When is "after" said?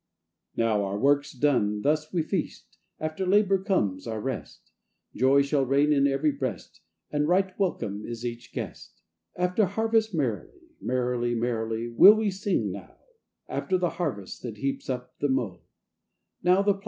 2.99-3.23, 9.35-9.65, 13.47-13.77